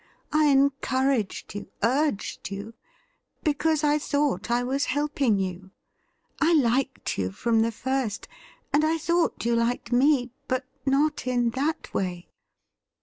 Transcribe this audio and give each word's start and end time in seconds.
I 0.33 0.45
encouraged 0.45 1.53
you, 1.53 1.67
urged 1.83 2.47
vou, 2.47 2.73
because 3.43 3.83
I 3.83 3.99
thought 3.99 4.49
I 4.49 4.63
was 4.63 4.85
helping 4.85 5.37
you. 5.37 5.69
I 6.39 6.55
liked 6.55 7.19
you 7.19 7.31
from 7.31 7.59
the 7.61 7.71
first, 7.71 8.27
and 8.73 8.83
I 8.83 8.97
thought 8.97 9.45
you 9.45 9.55
liked 9.55 9.91
me, 9.91 10.31
but 10.47 10.65
not 10.87 11.27
in 11.27 11.51
that 11.51 11.93
way. 11.93 12.29